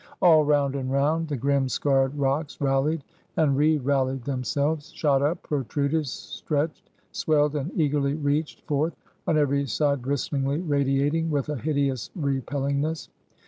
All 0.19 0.43
round 0.43 0.73
and 0.75 0.91
round, 0.91 1.27
the 1.27 1.37
grim 1.37 1.69
scarred 1.69 2.15
rocks 2.17 2.59
rallied 2.59 3.03
and 3.37 3.55
re 3.55 3.77
rallied 3.77 4.23
themselves; 4.23 4.91
shot 4.91 5.21
up, 5.21 5.43
protruded, 5.43 6.07
stretched, 6.07 6.89
swelled, 7.11 7.55
and 7.55 7.71
eagerly 7.79 8.15
reached 8.15 8.61
forth; 8.61 8.95
on 9.27 9.37
every 9.37 9.67
side 9.67 10.01
bristlingly 10.01 10.59
radiating 10.67 11.29
with 11.29 11.49
a 11.49 11.55
hideous 11.55 12.09
repellingness. 12.17 13.09